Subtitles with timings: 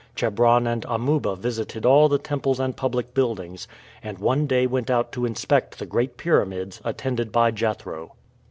[0.15, 3.67] Chebron and Amuba visited all the temples and public buildings,
[4.01, 8.15] and one day went out to inspect the great pyramids attended by Jethro.